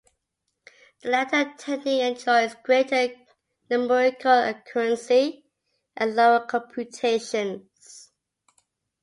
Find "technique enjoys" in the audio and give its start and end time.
1.59-2.55